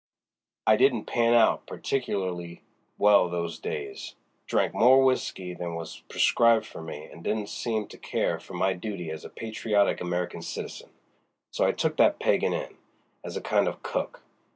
I 0.65 0.77
didn't 0.77 1.05
pan 1.05 1.35
out 1.35 1.67
particularly 1.67 2.63
well 2.97 3.29
those 3.29 3.59
days—drank 3.59 4.73
more 4.73 5.03
whisky 5.05 5.53
than 5.53 5.75
was 5.75 6.01
prescribed 6.09 6.65
for 6.65 6.81
me 6.81 7.03
and 7.05 7.23
didn't 7.23 7.49
seem 7.49 7.85
to 7.89 7.99
care 7.99 8.39
for 8.39 8.55
my 8.55 8.73
duty 8.73 9.11
as 9.11 9.23
a 9.25 9.29
patriotic 9.29 10.01
American 10.01 10.41
citizen; 10.41 10.89
so 11.51 11.65
I 11.65 11.71
took 11.71 11.97
that 11.97 12.17
pagan 12.19 12.51
in, 12.51 12.79
as 13.23 13.37
a 13.37 13.41
kind 13.41 13.67
of 13.67 13.83
cook. 13.83 14.23